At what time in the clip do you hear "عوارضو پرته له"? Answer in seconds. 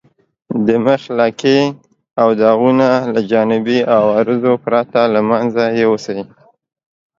3.95-5.21